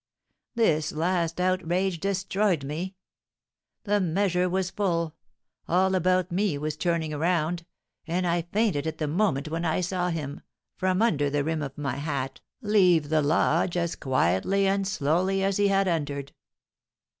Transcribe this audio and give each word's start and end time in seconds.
This 0.55 0.91
last 0.91 1.39
outrage 1.39 1.99
destroyed 1.99 2.63
me; 2.63 2.95
the 3.83 3.99
measure 4.01 4.49
was 4.49 4.71
full, 4.71 5.13
all 5.67 5.93
about 5.93 6.31
me 6.31 6.57
was 6.57 6.75
turning 6.75 7.13
around, 7.13 7.67
and 8.07 8.25
I 8.25 8.41
fainted 8.41 8.87
at 8.87 8.97
the 8.97 9.05
moment 9.05 9.49
when 9.49 9.63
I 9.63 9.79
saw 9.81 10.09
him, 10.09 10.41
from 10.75 11.03
under 11.03 11.29
the 11.29 11.43
rim 11.43 11.61
of 11.61 11.77
my 11.77 11.97
hat, 11.97 12.41
leave 12.63 13.09
the 13.09 13.21
lodge 13.21 13.77
as 13.77 13.95
quietly 13.95 14.65
and 14.67 14.87
slowly 14.87 15.43
as 15.43 15.57
he 15.57 15.67
had 15.67 15.87
entered." 15.87 16.33